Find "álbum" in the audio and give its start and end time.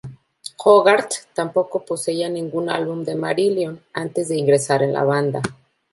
2.71-3.03